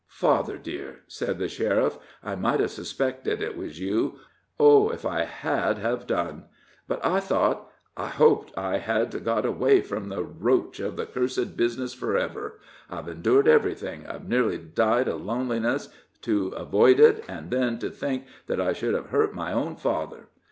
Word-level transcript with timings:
"Father, 0.15 0.57
dear," 0.57 1.01
said 1.07 1.37
the 1.37 1.47
sheriff, 1.47 1.99
"I 2.23 2.33
might 2.33 2.59
have 2.59 2.71
suspected 2.71 3.39
it 3.39 3.55
was 3.55 3.79
you 3.79 4.15
oh! 4.59 4.89
if 4.89 5.05
I 5.05 5.25
had 5.25 5.77
have 5.77 6.07
done! 6.07 6.45
But 6.87 7.05
I 7.05 7.19
thought 7.19 7.69
I 7.95 8.07
hoped 8.07 8.51
I 8.57 8.79
had 8.79 9.23
got 9.23 9.45
away 9.45 9.81
from 9.81 10.09
the 10.09 10.23
roach 10.23 10.79
of 10.79 10.95
the 10.95 11.05
cursed 11.05 11.55
business 11.55 11.93
for 11.93 12.17
ever. 12.17 12.59
I've 12.89 13.07
endured 13.09 13.47
everything 13.47 14.07
I've 14.07 14.27
nearly 14.27 14.57
died 14.57 15.07
of 15.07 15.23
loneliness, 15.23 15.89
to 16.21 16.47
avoid 16.57 16.99
it, 16.99 17.23
and 17.27 17.51
then 17.51 17.77
to 17.77 17.91
think 17.91 18.23
that 18.47 18.59
I 18.59 18.73
should 18.73 18.95
have 18.95 19.09
hurt 19.09 19.35
my 19.35 19.53
own 19.53 19.75
father." 19.75 20.29